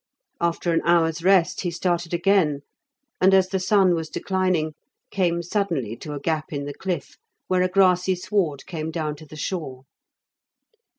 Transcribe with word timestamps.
After 0.39 0.73
an 0.73 0.81
hour's 0.83 1.23
rest, 1.23 1.61
he 1.61 1.69
started 1.69 2.11
again; 2.11 2.61
and, 3.21 3.35
as 3.35 3.49
the 3.49 3.59
sun 3.59 3.93
was 3.93 4.09
declining, 4.09 4.73
came 5.11 5.43
suddenly 5.43 5.95
to 5.97 6.13
a 6.13 6.19
gap 6.19 6.51
in 6.51 6.65
the 6.65 6.73
cliff, 6.73 7.19
where 7.45 7.61
a 7.61 7.67
grassy 7.69 8.15
sward 8.15 8.65
came 8.65 8.89
down 8.89 9.15
to 9.17 9.27
the 9.27 9.35
shore. 9.35 9.83